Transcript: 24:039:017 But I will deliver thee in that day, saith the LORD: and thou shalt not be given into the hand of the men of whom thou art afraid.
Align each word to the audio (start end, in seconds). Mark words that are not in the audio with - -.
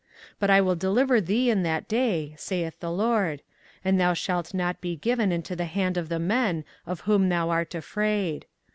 24:039:017 0.31 0.35
But 0.39 0.49
I 0.49 0.61
will 0.61 0.75
deliver 0.75 1.21
thee 1.21 1.49
in 1.51 1.61
that 1.61 1.87
day, 1.87 2.33
saith 2.35 2.79
the 2.79 2.89
LORD: 2.89 3.43
and 3.85 3.99
thou 3.99 4.15
shalt 4.15 4.51
not 4.51 4.81
be 4.81 4.95
given 4.95 5.31
into 5.31 5.55
the 5.55 5.65
hand 5.65 5.95
of 5.95 6.09
the 6.09 6.17
men 6.17 6.65
of 6.87 7.01
whom 7.01 7.29
thou 7.29 7.51
art 7.51 7.75
afraid. 7.75 8.47